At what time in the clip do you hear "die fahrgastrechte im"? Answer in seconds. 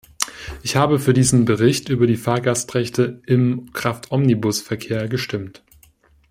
2.07-3.71